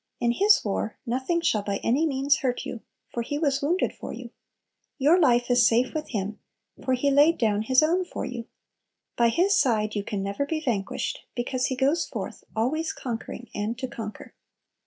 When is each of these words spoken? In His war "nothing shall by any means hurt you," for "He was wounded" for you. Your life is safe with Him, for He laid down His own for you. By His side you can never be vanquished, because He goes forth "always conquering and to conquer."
In 0.19 0.31
His 0.31 0.65
war 0.65 0.97
"nothing 1.05 1.41
shall 1.41 1.61
by 1.61 1.77
any 1.83 2.07
means 2.07 2.37
hurt 2.37 2.65
you," 2.65 2.81
for 3.13 3.21
"He 3.21 3.37
was 3.37 3.61
wounded" 3.61 3.93
for 3.93 4.11
you. 4.11 4.31
Your 4.97 5.19
life 5.19 5.51
is 5.51 5.67
safe 5.67 5.93
with 5.93 6.09
Him, 6.09 6.39
for 6.83 6.93
He 6.95 7.11
laid 7.11 7.37
down 7.37 7.61
His 7.61 7.83
own 7.83 8.03
for 8.03 8.25
you. 8.25 8.47
By 9.15 9.29
His 9.29 9.53
side 9.55 9.93
you 9.93 10.03
can 10.03 10.23
never 10.23 10.47
be 10.47 10.59
vanquished, 10.59 11.19
because 11.35 11.67
He 11.67 11.75
goes 11.75 12.03
forth 12.03 12.43
"always 12.55 12.93
conquering 12.93 13.49
and 13.53 13.77
to 13.77 13.87
conquer." 13.87 14.33